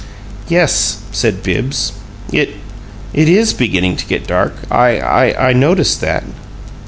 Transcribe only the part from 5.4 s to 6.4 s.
noticed that."